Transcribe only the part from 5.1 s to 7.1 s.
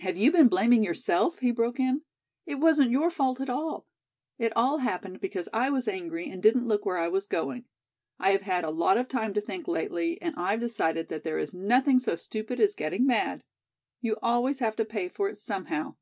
because I was angry and didn't look where I